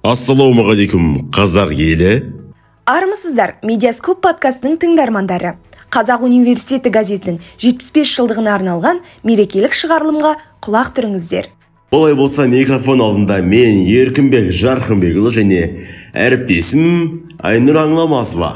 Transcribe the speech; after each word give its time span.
ассалаумағалейкум 0.00 1.28
қазақ 1.28 1.74
елі. 1.76 2.12
Армысыздар 2.88 3.58
медиаскоп 3.60 4.22
подкастының 4.24 4.78
тыңдармандары. 4.80 5.58
Қазақ 5.92 6.24
университеті 6.24 6.88
газетінің 6.94 7.36
75 7.60 8.12
жылдығына 8.16 8.54
арналған 8.56 9.02
мерекелік 9.28 9.76
шығарылымға 9.76 10.32
құлақ 10.64 10.94
түріңіздер. 10.96 11.50
Олай 11.92 12.16
болса 12.16 12.46
микрофон 12.48 13.02
алдында 13.04 13.42
мен 13.44 13.82
еркінбек 13.84 14.48
жарқынбекұлы 14.56 15.34
және 15.36 15.60
әріптесім 16.16 17.36
айнұр 17.44 17.82
аңламасова. 17.84 18.52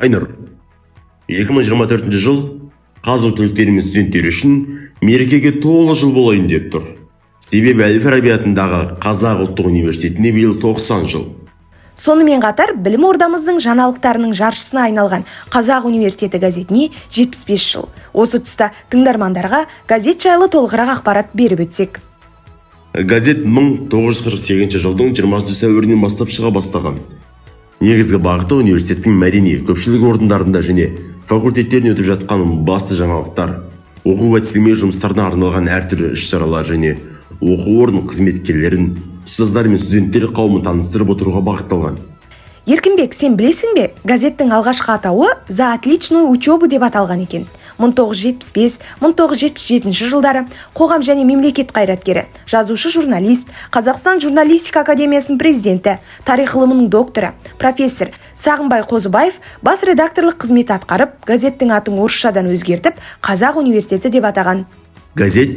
Айнұр 0.00 0.30
2024 1.28 2.08
жыл 2.24 2.40
қазақ 3.04 3.36
түлектері 3.36 3.76
мен 3.76 3.84
студенттері 3.84 4.32
үшін 4.32 4.62
мерекеге 5.02 5.58
толы 5.60 5.98
жыл 5.98 6.16
болайын 6.16 6.48
деп 6.48 6.72
тұр. 6.72 6.94
Себебі 7.48 7.86
әл 7.86 7.96
фараби 8.02 8.32
атындағы 8.34 8.80
қазақ 9.00 9.46
ұлттық 9.46 9.70
университетіне 9.70 10.34
биыл 10.36 10.52
90 10.60 11.06
жыл. 11.08 11.22
Сонымен 11.98 12.42
қатар 12.44 12.74
білім 12.76 13.06
ордамыздың 13.08 13.62
жаңалықтарының 13.64 14.34
жаршысына 14.36 14.84
айналған 14.90 15.24
қазақ 15.50 15.88
университеті 15.88 16.38
газетіне 16.42 16.90
75 17.10 17.64
жыл. 17.72 17.88
Осы 18.12 18.42
тұста 18.44 18.70
тыңдармандарға 18.92 19.64
газет 19.88 20.20
жайлы 20.22 20.50
толығырақ 20.52 20.98
ақпарат 20.98 21.32
беріп 21.34 21.64
өтсек. 21.64 21.98
Газет 22.92 23.42
1948 23.46 24.78
жылдың 24.84 25.16
20 25.16 25.56
сәуірінен 25.56 26.04
бастап 26.04 26.28
шыға 26.28 26.52
бастаған. 26.52 27.00
Негізгі 27.80 28.20
бағыты 28.22 28.60
университеттің 28.60 29.16
мәдени 29.18 29.58
көпшілік 29.64 30.04
орындарында 30.12 30.62
және 30.66 30.90
факультеттерінде 31.26 31.96
өтіп 31.96 32.12
жатқан 32.12 32.46
басты 32.66 32.98
жаңалықтар. 32.98 33.60
Оқу 34.08 34.34
әдістеме 34.38 34.74
жұмыстарына 34.78 35.28
арналған 35.32 35.68
әртүрлі 35.70 36.14
іс 36.16 36.26
шаралар 36.30 36.66
және 36.66 36.96
оқу 37.40 37.82
орын 37.82 38.06
қызметкерлерін 38.08 38.96
ұстаздар 39.22 39.68
мен 39.70 39.78
студенттер 39.78 40.26
қауымын 40.34 40.62
таныстырып 40.66 41.10
отыруға 41.14 41.40
бағытталған. 41.46 41.96
Еркінбек 42.68 43.14
сен 43.16 43.32
білесің 43.38 43.70
бе 43.78 43.84
газеттің 44.04 44.50
алғашқы 44.52 44.90
атауы 44.92 45.28
за 45.48 45.72
отличную 45.72 46.28
учебу 46.28 46.68
деп 46.68 46.84
аталған 46.84 47.24
екен. 47.24 47.48
1975-1977 47.78 50.10
жылдары 50.10 50.44
қоғам 50.74 51.02
және 51.06 51.24
мемлекет 51.24 51.72
қайраткері 51.72 52.26
жазушы 52.50 52.90
журналист 52.90 53.48
қазақстан 53.72 54.20
журналистика 54.20 54.80
академиясының 54.82 55.38
президенті 55.38 55.98
тарих 56.26 56.54
ғылымының 56.58 56.90
докторы 56.90 57.32
профессор 57.62 58.10
сағынбай 58.34 58.82
қозыбаев 58.82 59.38
бас 59.62 59.86
редакторлық 59.86 60.42
қызмет 60.42 60.74
атқарып 60.74 61.22
газеттің 61.30 61.70
атын 61.78 61.94
орысшадан 62.02 62.50
өзгертіп 62.52 62.98
қазақ 63.22 63.62
университеті 63.62 64.10
деп 64.10 64.26
атаған. 64.26 64.66
Газет 65.14 65.54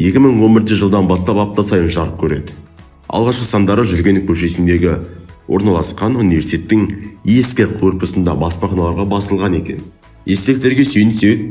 2011 0.00 0.74
жылдан 0.80 1.08
бастап 1.08 1.36
апта 1.42 1.60
сайын 1.60 1.90
жарық 1.92 2.14
көреді. 2.22 2.54
Алғашқы 3.12 3.44
сандары 3.44 3.82
жүргенов 3.84 4.24
көшесіндегі 4.30 4.94
орналасқан 5.44 6.16
университеттің 6.22 6.86
ескі 7.28 7.66
корпусында 7.68 8.32
баспаханаларға 8.40 9.04
басылған 9.10 9.58
екен. 9.58 9.82
Естеліктерге 10.24 10.86
сүйенсек 10.88 11.44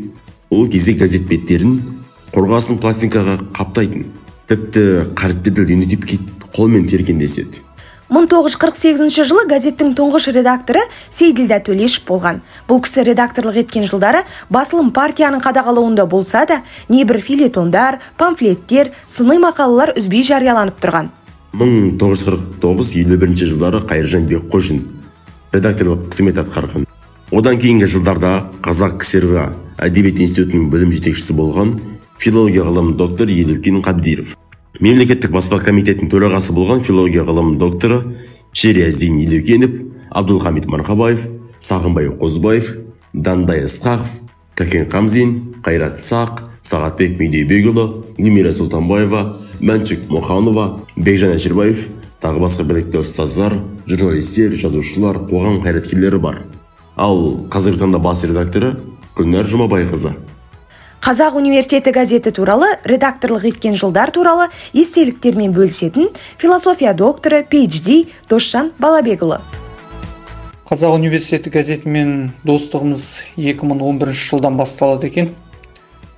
ол 0.50 0.66
кезде 0.66 0.96
газет 0.98 1.30
беттерін 1.30 1.78
қорғасын 2.34 2.82
пластинкаға 2.82 3.38
қаптайтын 3.54 4.08
тіпті 4.50 4.86
қаріпті 5.14 5.68
линотипке 5.70 6.18
қолмен 6.50 6.90
терген 6.90 7.22
деседі 7.22 7.62
1948 8.10 9.22
жылы 9.30 9.44
газеттің 9.50 9.94
тұңғыш 9.98 10.32
редакторы 10.34 10.82
сейділдә 11.14 11.60
төлешов 11.68 12.08
болған. 12.08 12.42
Бұл 12.66 12.82
кісі 12.82 13.04
редакторлық 13.06 13.60
еткен 13.62 13.86
жылдары 13.86 14.24
басылым 14.50 14.90
партияның 14.96 15.44
қадағалауында 15.46 16.08
болса 16.10 16.46
да 16.50 16.64
небір 16.90 17.22
филетондар 17.22 18.00
памфлеттер 18.18 18.92
сыни 19.06 19.38
мақалалар 19.38 19.94
үзбей 19.94 20.26
жарияланып 20.26 20.82
тұрған. 20.82 21.14
1949-51 21.54 23.46
жылдары 23.46 23.86
қайыржан 23.86 24.26
бекқожин 24.26 24.84
редакторлық 25.54 26.10
қызмет 26.10 26.42
атқарған. 26.42 26.90
Одан 27.30 27.62
кейінгі 27.62 27.86
жылдарда 27.94 28.50
қазақ 28.66 28.98
ксрг 29.04 29.54
әдебиет 29.78 30.18
институтының 30.26 30.70
бөлім 30.74 30.94
жетекшісі 30.98 31.38
болған 31.38 31.78
филология 32.18 32.66
ғылым 32.66 32.96
докторы 32.98 33.38
елеукен 33.38 33.84
қабдиров. 33.86 34.34
Мемлекеттік 34.80 35.34
баспа 35.36 35.58
комитетінің 35.60 36.08
төрағасы 36.08 36.54
болған 36.56 36.80
филология 36.80 37.26
ғылым 37.28 37.58
докторы 37.60 37.98
шериаздин 38.56 39.18
елеукенов 39.20 39.74
абдулхамид 40.10 40.70
марқабаев 40.72 41.26
сағынбай 41.60 42.08
қозыбаев 42.22 42.70
дандай 43.14 43.66
ысқақов 43.68 44.22
кәкен 44.56 44.88
қамзин 44.88 45.34
қайрат 45.66 46.00
сақ 46.00 46.46
сағатбек 46.64 47.20
медеубекұлы 47.20 47.86
гүлмира 48.22 48.56
сұлтанбаева 48.56 49.26
мәншік 49.60 50.08
мұханова 50.14 50.70
бекжан 50.96 51.36
әшірбаев 51.36 51.90
тағы 52.24 52.46
басқа 52.46 52.64
білікті 52.72 53.04
ұстаздар 53.04 53.58
журналистер 53.84 54.56
жазушылар 54.56 55.26
қоғам 55.28 55.60
қайраткерлері 55.64 56.24
бар. 56.24 56.42
Ал 56.96 57.40
қазіргі 57.52 57.84
таңда 57.84 58.00
бас 58.04 58.24
редакторы 58.24 58.78
гүлнәр 59.20 59.48
жұмабайқызы. 59.48 60.16
Қазақ 61.00 61.38
университеті 61.40 61.94
газеті 61.96 62.32
туралы 62.36 62.68
редакторлық 62.84 63.46
еткен 63.48 63.78
жылдар 63.80 64.12
туралы 64.12 64.50
естеліктермен 64.76 65.54
бөлісетін 65.56 66.10
философия 66.38 66.92
докторы 66.94 67.40
PhD 67.48 68.10
досжан 68.28 68.74
балабекұлы. 68.84 69.38
Қазақ 70.68 70.98
университеті 71.00 71.54
газетімен 71.56 72.34
достығымыз 72.44 73.06
2011 73.38 74.12
жылдан 74.12 74.58
басталады 74.60 75.08
екен. 75.08 75.30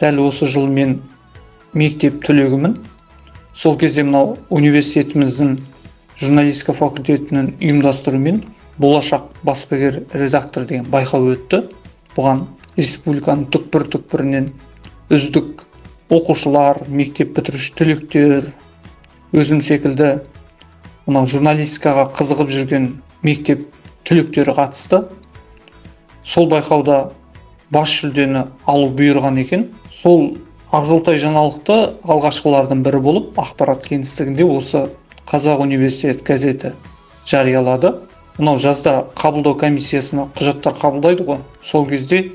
Дәл 0.01 0.23
осы 0.25 0.49
жыл 0.49 0.65
мен 0.65 0.97
мектеп 1.77 2.17
түлегімін. 2.25 2.79
Сол 3.53 3.77
кезде 3.77 4.01
мынау 4.01 4.39
университетіміздің 4.49 5.59
журналистика 6.17 6.73
факультетінің 6.73 7.53
ұйымдастыруымен 7.61 8.41
болашақ 8.81 9.29
баспагер 9.45 10.01
редактор 10.11 10.65
деген 10.65 10.89
байқау 10.89 11.35
өтті. 11.35 11.67
Бұған 12.17 12.47
республиканың 12.75 13.45
түкпір 13.53 13.87
түкпірінен 13.93 14.51
үздік 15.11 15.65
оқушылар 16.11 16.85
мектеп 16.87 17.33
бітіруші 17.35 17.73
түлектер 17.75 18.45
өзім 19.35 19.59
секілді 19.63 20.11
мынау 21.03 21.27
журналистикаға 21.27 22.05
қызығып 22.15 22.51
жүрген 22.53 22.85
мектеп 23.27 23.65
түлектері 24.07 24.53
қатысты. 24.55 25.01
Сол 26.23 26.47
байқауда 26.51 27.09
бас 27.75 27.91
жүлдені 27.91 28.45
алу 28.71 28.87
бұйырған 28.95 29.39
екен. 29.41 29.65
Сол 29.91 30.37
ақжолтай 30.71 31.19
жаңалықты 31.19 31.77
алғашқылардың 32.07 32.83
бірі 32.85 33.01
болып 33.03 33.41
ақпарат 33.41 33.83
кеңістігінде 33.89 34.47
осы 34.47 34.85
қазақ 35.27 35.65
университет 35.65 36.23
газеті 36.23 36.71
жариялады. 37.27 37.97
Мынау 38.37 38.61
жазда 38.63 39.09
қабылдау 39.19 39.57
комиссиясына 39.59 40.29
құжаттар 40.39 40.79
қабылдайды 40.79 41.27
ғой. 41.27 41.43
Сол 41.63 41.85
кезде 41.87 42.31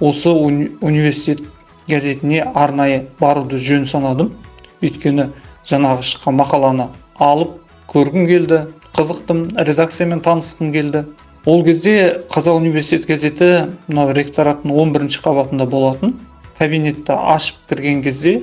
осы 0.00 0.28
уни 0.28 0.70
университет 0.80 1.40
газетіне 1.90 2.42
арнайы 2.54 3.06
баруды 3.20 3.58
жөн 3.58 3.86
санадым. 3.90 4.32
Өйткені 4.80 5.30
жаңағы 5.68 6.06
шыққан 6.10 6.38
мақаланы 6.40 6.86
алып 7.18 7.58
көргім 7.92 8.26
келді 8.30 8.60
қызықтым 8.96 9.42
редакциямен 9.68 10.22
танысқым 10.24 10.72
келді. 10.72 11.04
Ол 11.46 11.64
кезде 11.64 12.22
қазақ 12.30 12.56
университет 12.60 13.06
газеті 13.08 13.50
мынау 13.88 14.14
ректораттың 14.16 14.72
11 14.72 14.94
бірінші 14.96 15.20
қабатында 15.24 15.66
болатын. 15.66 16.14
Кабинетті 16.58 17.16
ашып 17.16 17.56
кірген 17.68 18.02
кезде 18.04 18.42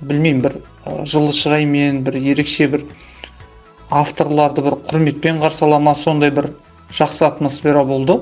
білмеймін 0.00 0.42
бір 0.44 0.56
жылы 1.08 1.32
шыраймен 1.32 2.02
бір 2.04 2.18
ерекше 2.20 2.68
бір 2.68 2.84
авторларды 3.90 4.64
бір 4.66 4.78
құрметпен 4.90 5.40
қарсы 5.40 5.64
ала 5.64 5.78
ма 5.80 5.94
сондай 5.94 6.30
бір 6.30 6.50
жақсы 6.92 7.24
атмосфера 7.26 7.84
болды. 7.84 8.18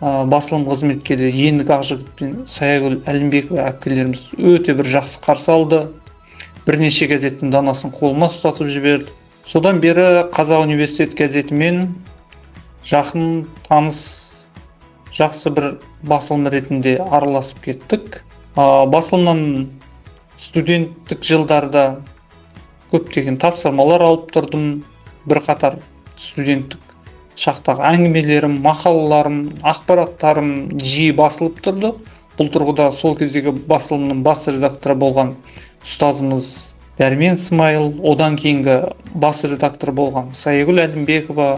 Ә, 0.00 0.24
басылым 0.24 0.64
қызметкерлері 0.68 1.46
ендік 1.50 1.70
ақжігіт 1.76 2.12
пен 2.18 2.36
саягүл 2.48 3.00
әлімбекова 3.10 3.66
әпкелеріміз 3.68 4.22
өте 4.38 4.74
бір 4.78 4.88
жақсы 4.96 5.20
қарсы 5.24 5.50
алды. 5.52 5.80
Бірнеше 6.64 7.08
газеттің 7.10 7.52
данасын 7.52 7.92
қолыма 7.92 8.30
ұстатып 8.32 8.70
жіберді. 8.72 9.12
Содан 9.44 9.80
бері 9.80 10.26
қазақ 10.32 10.64
университет 10.64 11.16
газетімен 11.18 11.88
жақын 12.86 13.46
таныс 13.66 14.00
жақсы 15.16 15.52
бір 15.56 15.66
басылым 16.02 16.48
ретінде 16.52 16.96
араласып 17.00 17.64
кеттік. 17.64 18.20
Басылымнан 18.56 19.68
студенттік 20.40 21.24
жылдарда 21.26 21.84
көптеген 22.92 23.40
тапсырмалар 23.42 24.04
алып 24.06 24.30
тұрдым. 24.36 24.70
Бірқатар 25.28 25.80
студенттік 26.16 26.89
шақтағы 27.40 27.84
әңгімелерім 27.88 28.58
мақалаларым 28.64 29.38
ақпараттарым 29.72 30.50
жиі 30.76 31.14
басылып 31.16 31.62
тұрды. 31.64 31.94
Бұл 32.36 32.50
тұрғыда 32.52 32.90
сол 32.96 33.16
кездегі 33.16 33.54
басылымның 33.68 34.20
бас 34.24 34.46
редакторы 34.48 34.96
болған 35.00 35.34
ұстазымыз 35.84 36.50
дәрмен 37.00 37.38
смайыл 37.40 37.94
одан 38.12 38.36
кейінгі 38.40 38.76
бас 39.22 39.42
редактор 39.48 39.92
болған 39.96 40.34
саягүл 40.36 40.82
әлімбекова 40.84 41.48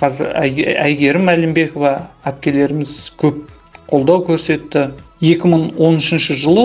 қазір 0.00 0.32
әйгерім 0.42 1.30
әлімбекова 1.30 1.92
әпкелеріміз 2.26 2.96
көп 3.22 3.44
қолдау 3.90 4.24
көрсетті. 4.26 4.90
2013 5.22 6.34
жылы 6.42 6.64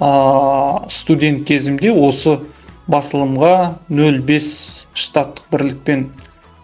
ә, 0.00 0.88
студент 0.88 1.44
кезімде 1.44 1.92
осы 1.92 2.38
басылымға 2.88 3.54
05 3.92 4.46
штаттық 4.96 5.50
бірлікпен 5.52 6.06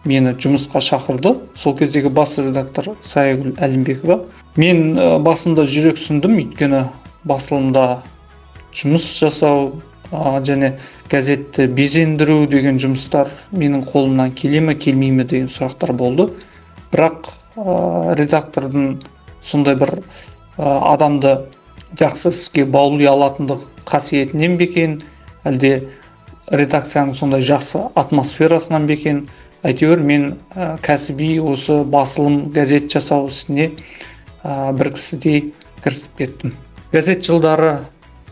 мені 0.05 0.35
жұмысқа 0.39 0.81
шақырды. 0.83 1.35
Сол 1.55 1.75
кездегі 1.77 2.11
бас 2.13 2.37
редактор 2.39 2.93
саягүл 3.03 3.57
әлімбекова. 3.59 4.21
Мен 4.59 4.95
басында 5.23 5.65
жүрексіндім 5.67 6.37
өйткені 6.39 6.85
басылымда 7.27 8.01
жұмыс 8.75 9.05
жасау 9.19 9.73
ә, 10.11 10.39
және 10.45 10.77
газетті 11.11 11.67
безендіру 11.67 12.45
деген 12.49 12.79
жұмыстар 12.81 13.31
менің 13.51 13.85
қолымнан 13.89 14.33
келе 14.37 14.61
ме 14.61 14.75
келмей 14.75 15.11
ме 15.11 15.25
деген 15.25 15.49
сұрақтар 15.51 15.93
болды. 15.93 16.29
Бірақ 16.93 17.31
ә, 17.57 18.15
редактордың 18.19 18.99
сондай 19.41 19.75
бір 19.79 19.99
ә, 19.99 20.77
адамды 20.93 21.35
жақсы 21.99 22.31
іске 22.33 22.65
баули 22.65 23.07
алатындық 23.09 23.67
қасиетінен 23.89 24.57
бе 24.57 24.69
екен? 24.69 25.01
Әлде 25.47 25.89
редакцияның 26.51 27.15
сондай 27.17 27.45
жақсы 27.45 27.87
атмосферасынан 27.99 28.87
ба 28.87 28.97
екен? 28.97 29.27
Әйтеуір 29.63 30.01
мен 30.05 30.25
ә, 30.55 30.77
кәсіби 30.83 31.37
осы 31.43 31.81
басылым 31.83 32.49
газет 32.55 32.87
жасау 32.91 33.27
ісіне 33.27 33.71
ә, 34.43 34.71
бір 34.75 34.93
кісідей 34.95 35.53
кірісіп 35.83 36.21
кеттім. 36.21 36.53
Газет 36.93 37.25
жылдары 37.27 37.73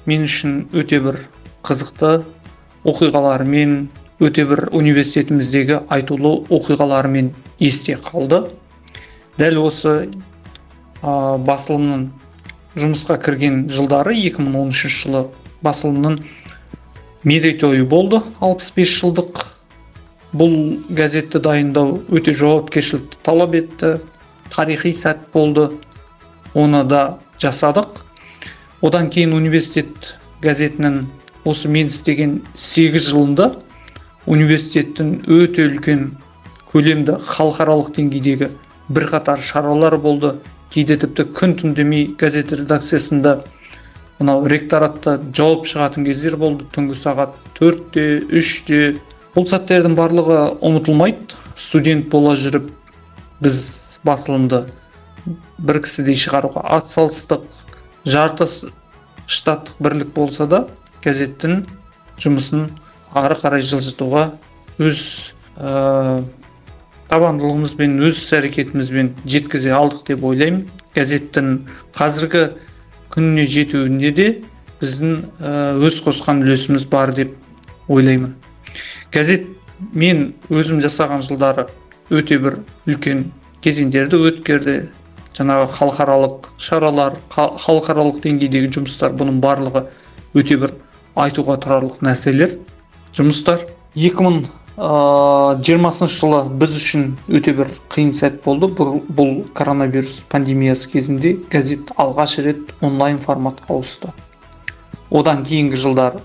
мен 0.08 0.24
үшін 0.28 0.62
өте 0.72 1.02
бір 1.04 1.20
қызықты 1.68 2.22
оқиғаларымен 2.88 3.90
өте 4.24 4.46
бір 4.50 4.70
университетіміздегі 4.78 5.82
айтулы 5.94 6.38
оқиғаларымен 6.54 7.34
есте 7.60 7.98
қалды. 8.02 8.46
Дәл 9.38 9.60
осы 9.66 9.98
ә, 11.04 11.38
басылымның 11.38 12.08
жұмысқа 12.78 13.20
кірген 13.26 13.66
жылдары 13.74 14.16
2013 14.16 14.96
жылы 15.02 15.26
басылымның 15.66 16.22
мерейтойы 17.28 17.84
болды 17.86 18.22
65 18.40 18.96
жылдық. 19.02 19.46
Бұл 20.36 20.80
газетті 20.92 21.40
дайындау 21.44 22.02
өте 22.12 22.34
жауапкершілікті 22.36 23.20
талап 23.24 23.56
етті. 23.56 23.98
Тарихи 24.52 24.94
сәт 24.96 25.28
болды. 25.34 25.70
Оны 26.56 26.84
да 26.88 27.20
жасадық. 27.40 28.04
Одан 28.82 29.10
кейін 29.10 29.34
университет 29.34 30.18
газетінің 30.42 31.06
осы 31.48 31.70
мен 31.72 31.88
істеген 31.88 32.42
8 32.54 33.00
жылында 33.10 33.52
университеттің 34.28 35.14
өте 35.32 35.68
үлкен 35.68 36.08
көлемді 36.72 37.18
халықаралық 37.24 37.94
деңгейдегі 37.96 38.50
бірқатар 38.90 39.42
шаралар 39.42 39.98
болды. 39.98 40.36
Кейде 40.70 40.98
тіпті 41.00 41.30
күн 41.38 41.56
түн 41.62 41.76
демей 41.78 42.10
газет 42.20 42.52
редакциясында 42.52 43.38
мынау 44.20 44.48
ректоратта 44.52 45.18
жауап 45.34 45.66
шығатын 45.70 46.08
кездер 46.08 46.36
болды. 46.38 46.68
Түнгі 46.76 46.98
сағат 47.00 47.38
төртте 47.58 48.08
үште 48.28 48.98
бұл 49.38 49.46
сәттердің 49.46 49.94
барлығы 49.94 50.38
ұмытылмайды. 50.66 51.36
Студент 51.58 52.08
бола 52.10 52.34
жүріп 52.34 52.72
біз 53.46 53.58
басылымды 54.06 54.64
бір 55.62 55.80
кісідей 55.86 56.18
шығаруға 56.18 56.64
атсалыстық 56.80 57.44
жарты 58.10 58.48
штаттық 59.30 59.78
бірлік 59.84 60.10
болса 60.16 60.48
да 60.50 60.64
газеттің 61.04 61.60
жұмысын 62.24 62.66
ары 63.14 63.38
қарай 63.38 63.62
жылжытуға 63.62 64.24
өз 64.82 65.04
ә, 65.62 66.24
табандылығымызбен 67.12 68.00
өз 68.10 68.24
іс 68.24 68.34
әрекетімізбен 68.40 69.14
жеткізе 69.30 69.76
алдық 69.78 70.02
деп 70.10 70.26
ойлаймын. 70.26 70.66
Газеттің 70.98 71.54
қазіргі 71.94 72.44
күніне 73.14 73.46
жетуінде 73.54 74.14
де 74.18 74.28
біздің 74.82 75.16
өз 75.86 76.02
қосқан 76.10 76.42
үлесіміз 76.42 76.90
бар 76.90 77.14
деп 77.14 77.38
ойлаймын. 77.88 78.34
Газет 79.14 79.48
мен 79.94 80.34
өзім 80.50 80.82
жасаған 80.84 81.22
жылдары 81.26 81.68
өте 82.10 82.40
бір 82.42 82.60
үлкен 82.88 83.32
кезеңдерді 83.62 84.18
өткерді. 84.30 84.76
Жаңағы 85.38 85.68
халықаралық 85.76 86.48
шаралар 86.58 87.18
халықаралық 87.30 88.22
деңгейдегі 88.24 88.72
жұмыстар 88.74 89.14
бұның 89.20 89.38
барлығы 89.44 89.84
өте 90.38 90.58
бір 90.58 90.74
айтуға 91.18 91.58
тұрарлық 91.62 92.02
нәрселер. 92.06 92.58
Жұмыстар 93.14 93.68
2020 93.94 94.48
жылы 96.16 96.42
біз 96.62 96.78
үшін 96.80 97.04
өте 97.30 97.54
бір 97.60 97.68
қиын 97.94 98.12
сәт 98.18 98.42
болды. 98.46 98.72
Бұл, 98.72 99.02
бұл 99.10 99.44
коронавирус 99.54 100.24
пандемиясы 100.32 100.90
кезінде 100.96 101.36
газет 101.52 101.92
алғаш 101.98 102.40
рет 102.42 102.74
онлайн 102.82 103.20
форматқа 103.22 103.74
ауысты. 103.76 104.10
Одан 105.12 105.44
кейінгі 105.46 105.78
жылдар 105.78 106.18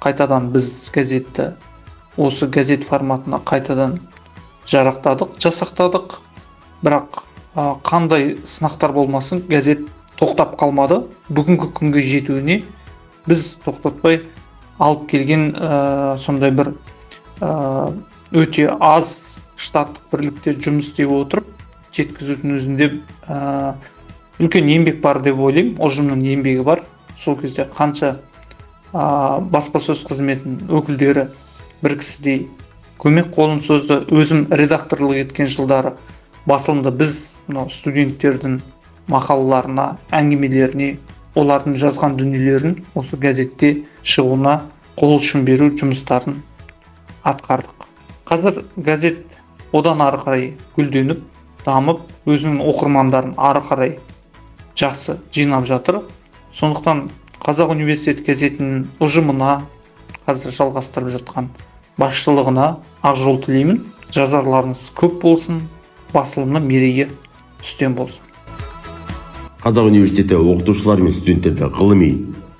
қайтадан 0.00 0.50
біз 0.54 0.90
газетті 0.94 1.52
осы 2.16 2.46
газет 2.46 2.84
форматына 2.84 3.40
қайтадан 3.44 3.98
жарақтадық 4.66 5.36
жасақтадық. 5.40 6.18
Бірақ 6.82 7.22
қандай 7.84 8.36
сынақтар 8.44 8.92
болмасын 8.92 9.42
газет 9.48 9.86
тоқтап 10.18 10.56
қалмады. 10.60 11.04
Бүгінгі 11.28 11.70
күнге 11.76 12.02
жетуіне 12.04 12.62
біз 13.26 13.56
тоқтатпай 13.64 14.22
алып 14.78 15.08
келген 15.10 15.50
ә, 15.56 16.16
сондай 16.20 16.52
бір 16.52 16.72
ә, 17.40 17.92
өте 18.32 18.68
аз 18.80 19.42
штаттық 19.56 20.10
бірлікте 20.12 20.52
жұмыс 20.56 20.90
істеп 20.92 21.12
отырып 21.16 21.48
жеткізудің 21.96 22.56
өзінде 22.58 22.90
ә, 23.28 23.74
үлкен 24.40 24.68
еңбек 24.68 25.00
бар 25.00 25.22
деп 25.24 25.40
ойлаймын. 25.40 25.78
Ұжымның 25.80 26.24
еңбегі 26.34 26.64
бар. 26.64 26.84
Сол 27.16 27.38
кезде 27.40 27.64
қанша 27.72 28.18
ә, 28.92 29.40
баспасөз 29.40 30.04
қызметінің 30.08 30.70
өкілдері 30.76 31.28
бір 31.82 31.96
кісідей 32.00 32.46
көмек 33.02 33.32
қолын 33.34 33.60
созды. 33.64 34.00
Өзім 34.08 34.46
редакторлық 34.50 35.20
еткен 35.26 35.50
жылдары 35.50 35.94
басылымда 36.48 36.92
біз 36.94 37.18
мынау 37.48 37.68
студенттердің 37.72 38.60
мақалаларына 39.12 39.86
әңгімелеріне 40.16 40.96
олардың 41.36 41.76
жазған 41.82 42.16
дүниелерін 42.18 42.78
осы 42.96 43.18
газетте 43.20 43.72
шығуына 44.02 44.56
қол 44.96 45.18
ұшын 45.18 45.44
беру 45.44 45.68
жұмыстарын 45.76 46.40
атқардық. 47.26 47.86
Қазір 48.26 48.62
газет 48.76 49.20
одан 49.76 50.00
ары 50.00 50.22
қарай 50.22 50.46
гүлденіп 50.76 51.20
дамып 51.66 52.02
өзінің 52.26 52.62
оқырмандарын 52.72 53.34
ары 53.36 53.62
қарай 53.68 53.96
жақсы 54.78 55.18
жинап 55.34 55.66
жатыр. 55.68 56.00
Сондықтан 56.56 57.08
қазақ 57.42 57.74
университет 57.74 58.24
газетінің 58.26 58.86
ұжымына 59.02 59.60
қазір 60.26 60.54
жалғастырып 60.56 61.12
жатқан 61.18 61.50
басшылығына 62.00 62.66
ақ 63.02 63.18
жол 63.20 63.40
тілеймін. 63.44 63.82
Жазарларыңыз 64.14 64.92
көп 64.96 65.18
болсын 65.22 65.64
басылымның 66.12 66.62
мерейі 66.62 67.08
үстем 67.62 67.96
болсын. 67.98 68.22
Қазақ 69.64 69.88
университеті 69.90 70.38
оқытушылар 70.38 71.02
мен 71.02 71.12
студенттерді 71.16 71.72
ғылыми 71.74 72.10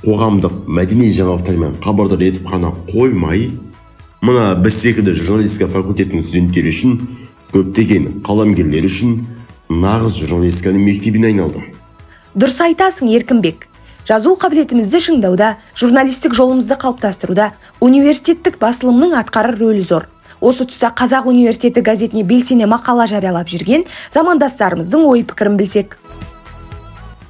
қоғамдық 0.03 0.67
мәдени 0.67 1.13
жаңалықтармен 1.15 1.79
хабардар 1.85 2.25
етіп 2.27 2.51
қана 2.51 2.73
қоймай 2.91 3.49
мына 4.27 4.53
біз 4.59 4.81
секілді 4.83 5.15
журналистика 5.15 5.71
факультетінің 5.71 6.27
студенттері 6.27 6.75
үшін 6.75 6.99
көптеген 7.55 8.21
қаламгерлер 8.27 8.87
үшін 8.91 9.21
нағыз 9.71 10.19
журналистиканың 10.25 10.87
мектебіне 10.87 11.31
айналды 11.31 11.63
дұрыс 12.37 12.59
айтасың 12.61 13.09
еркінбек. 13.17 13.65
Жазу 14.07 14.37
қабілетімізді 14.39 15.01
шыңдауда 15.03 15.57
журналистік 15.75 16.35
жолымызды 16.37 16.79
қалыптастыруда 16.79 17.51
университеттік 17.83 18.59
басылымның 18.63 19.17
атқарар 19.19 19.59
рөлі 19.59 19.83
зор. 19.83 20.09
Осы 20.41 20.67
тұста 20.69 20.93
қазақ 20.95 21.27
университеті 21.31 21.83
газетіне 21.83 22.23
белсене 22.23 22.69
мақала 22.71 23.07
жариялап 23.11 23.49
жүрген 23.51 23.87
замандастарымыздың 24.15 25.07
ой 25.09 25.25
пікірін 25.27 25.57
білсек. 25.59 25.97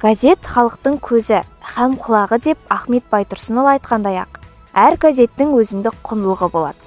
Газет 0.01 0.45
халықтың 0.45 0.99
көзі 1.01 1.41
һәм 1.73 1.95
құлағы 1.97 2.37
деп 2.45 2.59
ахмет 2.69 3.07
байтұрсынұлы 3.09 3.77
айтқандай 3.77 4.19
ақ 4.21 4.37
әр 4.77 4.99
газеттің 5.01 5.55
өзіндік 5.57 5.95
құндылығы 6.05 6.51
болады. 6.53 6.77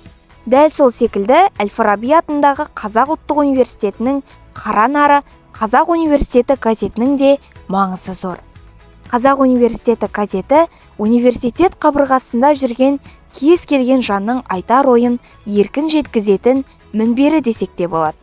Дәл 0.46 0.70
сол 0.70 0.92
секілді 0.94 1.40
әл 1.58 1.72
фараби 1.72 2.14
атындағы 2.20 2.68
қазақ 2.78 3.16
ұлттық 3.16 3.42
университетінің 3.42 4.22
қара 4.54 4.86
нары 4.92 5.18
қазақ 5.56 5.90
университеті 5.96 6.56
газетінің 6.60 7.16
де 7.18 7.34
маңызы 7.68 8.14
зор. 8.14 8.38
Қазақ 9.10 9.40
университеті 9.42 10.06
газеті 10.06 10.66
университет 11.02 11.74
қабырғасында 11.82 12.52
жүрген 12.54 13.00
кез 13.34 13.64
келген 13.66 14.04
жанның 14.06 14.44
айтар 14.46 14.86
ойын 14.86 15.16
еркін 15.50 15.88
жеткізетін 15.90 16.60
мінбері 16.94 17.40
десек 17.42 17.72
те 17.74 17.88
болады. 17.90 18.14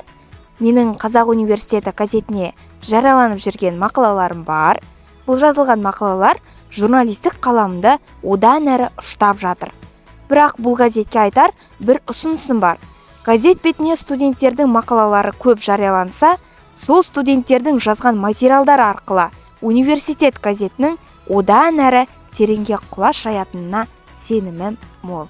Менің 0.64 0.94
қазақ 0.96 1.34
университеті 1.34 1.92
газетіне 1.92 2.54
жарияланып 2.88 3.42
жүрген 3.44 3.76
мақалаларым 3.82 4.46
бар. 4.48 4.80
Бұл 5.28 5.36
жазылған 5.42 5.84
мақалалар 5.84 6.40
журналистік 6.72 7.36
қаламымды 7.44 7.98
одан 8.24 8.70
әрі 8.72 8.88
ұштап 9.02 9.42
жатыр. 9.44 9.74
Бірақ 10.32 10.56
бұл 10.56 10.78
газетке 10.80 11.20
айтар 11.26 11.52
бір 11.80 12.00
ұсынысым 12.08 12.62
бар. 12.64 12.80
Газет 13.26 13.60
бетіне 13.60 13.98
студенттердің 14.00 14.72
мақалалары 14.72 15.36
көп 15.36 15.60
жарияланса 15.60 16.38
сол 16.80 17.04
студенттердің 17.04 17.84
жазған 17.84 18.16
материалдары 18.24 18.88
арқылы 18.88 19.28
университет 19.62 20.38
газетінің 20.44 20.98
одан 21.30 21.82
әрі 21.82 22.06
тереңге 22.38 22.80
құлаш 22.94 23.26
жаятынына 23.26 23.88
сенімім 24.16 24.78
мол. 25.04 25.28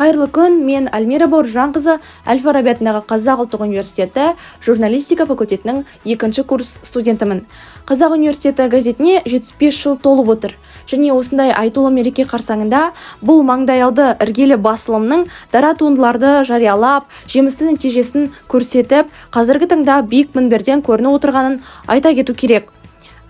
Қайырлы 0.00 0.30
күн 0.32 0.62
мен 0.64 0.86
альмира 0.96 1.26
бауыржанқызы 1.28 1.98
әл 2.24 2.38
фараби 2.40 2.70
атындағы 2.72 3.02
қазақ 3.10 3.42
ұлттық 3.42 3.66
университеті 3.66 4.30
журналистика 4.64 5.26
факультетінің 5.28 5.82
екінші 6.08 6.46
курс 6.48 6.78
студентімін. 6.80 7.42
Қазақ 7.84 8.16
университеті 8.16 8.70
газетіне 8.72 9.18
75 9.26 9.76
жыл 9.76 9.98
толып 10.00 10.32
отыр. 10.36 10.56
Және 10.88 11.12
осындай 11.12 11.52
айтулы 11.52 11.92
мереке 11.92 12.24
қарсаңында 12.24 12.94
бұл 13.20 13.44
маңдайалды 13.44 14.14
іргелі 14.24 14.56
басылымның 14.64 15.28
дара 15.52 15.74
туындыларды 15.76 16.46
жариялап 16.48 17.12
жемісті 17.28 17.68
нәтижесін 17.74 18.32
көрсетіп 18.48 19.12
қазіргі 19.36 19.68
таңда 19.76 20.00
биік 20.08 20.32
мінберден 20.32 20.80
көрініп 20.80 21.20
отырғанын 21.20 21.60
айта 21.92 22.16
кету 22.16 22.32
керек. 22.32 22.72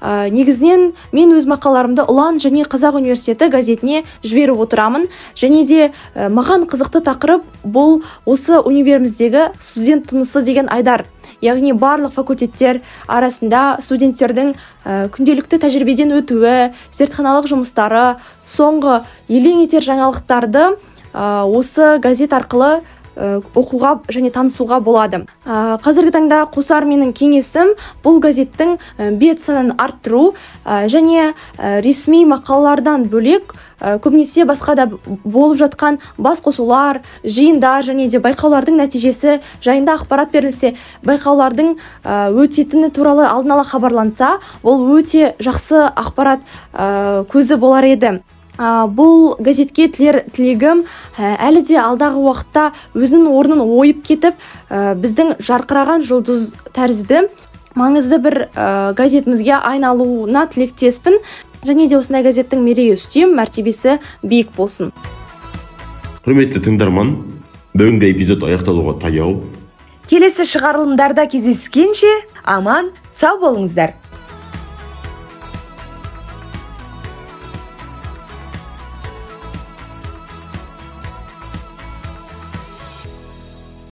Ә, 0.01 0.31
негізінен 0.33 0.91
мен 1.13 1.37
өз 1.37 1.47
мақалаларымды 1.51 2.07
ұлан 2.09 2.41
және 2.41 2.65
қазақ 2.65 2.99
университеті 3.01 3.51
газетіне 3.53 4.03
жіберіп 4.25 4.65
отырамын. 4.65 5.09
Және 5.37 5.65
де 5.69 5.81
ә, 5.89 6.29
маған 6.33 6.67
қызықты 6.71 7.05
тақырып 7.07 7.47
бұл 7.65 8.01
осы 8.25 8.59
универіміздегі 8.59 9.51
студент 9.61 10.11
тынысы 10.11 10.43
деген 10.43 10.69
айдар. 10.73 11.07
Яғни 11.41 11.73
барлық 11.73 12.13
факультеттер 12.13 12.83
арасында 13.09 13.79
студенттердің 13.81 14.53
ә, 14.85 15.09
күнделікті 15.13 15.61
тәжірибеден 15.63 16.13
өтуі 16.19 16.73
зертханалық 16.93 17.49
жұмыстары 17.49 18.21
соңғы 18.45 19.01
елең 19.29 19.65
етер 19.65 19.85
жаңалықтарды 19.87 20.67
ә, 21.13 21.45
осы 21.49 21.97
газет 22.03 22.37
арқылы 22.37 22.81
оқуға 23.17 24.01
және 24.09 24.31
танысуға 24.35 24.81
болады. 24.81 25.25
Ә, 25.45 25.79
қазіргі 25.83 26.15
таңда 26.15 26.45
қосар 26.55 26.87
менің 26.89 27.13
кеңесім 27.17 27.75
бұл 28.05 28.21
газеттің 28.23 28.77
ә, 28.77 29.11
бет 29.19 29.41
санын 29.41 29.75
арттыру 29.79 30.35
және 30.65 31.33
ресми 31.85 32.25
мақалалардан 32.29 33.09
бөлек 33.11 33.55
көбінесе 33.81 34.45
басқа 34.45 34.75
да 34.77 34.87
болып 35.25 35.59
жатқан 35.61 35.99
бас 36.19 36.43
қосулар 36.45 37.01
жиындар 37.25 37.85
және 37.85 38.09
де 38.13 38.21
байқаулардың 38.21 38.77
нәтижесі 38.83 39.39
жайында 39.65 39.97
ақпарат 40.01 40.33
берілсе 40.35 40.75
байқаулардың 41.07 41.77
өтетіні 42.05 42.91
туралы 42.93 43.27
алдын 43.27 43.57
ала 43.57 43.65
хабарланса 43.65 44.37
ол 44.63 44.85
өте 44.99 45.35
жақсы 45.41 45.87
ақпарат 45.97 46.45
көзі 47.33 47.57
болар 47.57 47.89
еді. 47.89 48.21
Бұл 48.61 49.37
газетке 49.41 49.89
тілер 49.89 50.23
тілегім 50.35 50.85
ә, 51.17 51.37
әлі 51.49 51.63
де 51.65 51.79
алдағы 51.81 52.21
уақытта 52.21 52.71
өзінің 52.93 53.31
орнын 53.33 53.63
ойып 53.65 54.03
кетіп 54.05 54.37
ә, 54.69 54.95
біздің 55.01 55.39
жарқыраған 55.41 56.05
жұлдыз 56.05 56.51
тәрізді 56.77 57.29
маңызды 57.79 58.19
бір 58.21 58.37
ә, 58.53 58.93
газетімізге 58.99 59.57
айналуына 59.57 60.47
тілектеспін. 60.53 61.21
Және 61.61 61.89
де 61.89 61.99
осындай 61.99 62.25
газеттің 62.25 62.63
мерейі 62.65 62.97
үстем 62.97 63.35
мәртебесі 63.37 63.99
биік 64.25 64.53
болсын. 64.57 64.95
Құрметті 66.25 66.63
тыңдарман 66.65 67.15
бүгінгі 67.77 68.09
эпизод 68.15 68.47
аяқталуға 68.49 68.97
таяу. 69.03 69.43
Келесі 70.09 70.47
шығарылымдарда 70.49 71.29
кездескенше 71.31 72.09
аман 72.45 72.91
сау 73.13 73.39
болыңыздар. 73.45 73.93